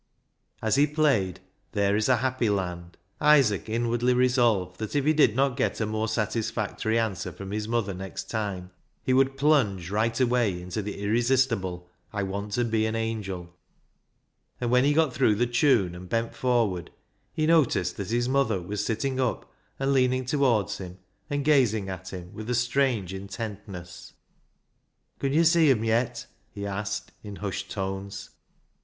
[0.63, 1.41] As he played"
[1.73, 5.85] There is a happy land," Isaac inwardly resolved that if he did not get a
[5.85, 8.71] more satisfactory answer from his mother next time,
[9.03, 13.55] he would plunge right away into the irresistible" I want to be an angel,"
[14.59, 16.89] and when he got through the tune and bent forward,
[17.31, 20.97] he noticed that his mother was sitting up, and leaning towards him,
[21.29, 24.13] and gazing at him with a strange intentness."
[25.19, 26.25] Con yo' see 'em yet?"
[26.55, 28.31] he asked, in hushed tones.